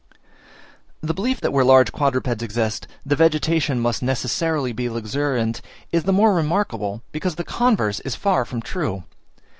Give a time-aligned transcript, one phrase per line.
[1.01, 6.11] The belief that where large quadrupeds exist, the vegetation must necessarily be luxuriant, is the
[6.11, 9.03] more remarkable, because the converse is far from true.